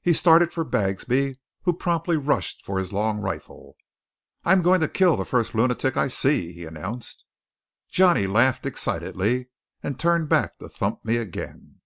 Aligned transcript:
He 0.00 0.12
started 0.12 0.52
for 0.52 0.62
Bagsby, 0.62 1.40
who 1.62 1.72
promptly 1.72 2.16
rushed 2.16 2.64
for 2.64 2.78
his 2.78 2.92
long 2.92 3.18
rifle. 3.18 3.74
"I'm 4.44 4.62
going 4.62 4.80
to 4.80 4.86
kill 4.88 5.16
the 5.16 5.24
first 5.24 5.56
lunatic 5.56 5.96
I 5.96 6.06
see," 6.06 6.52
he 6.52 6.64
announced. 6.64 7.24
Johnny 7.90 8.28
laughed 8.28 8.64
excitedly, 8.64 9.48
and 9.82 9.98
turned 9.98 10.28
back 10.28 10.58
to 10.58 10.68
thump 10.68 11.04
me 11.04 11.16
again. 11.16 11.80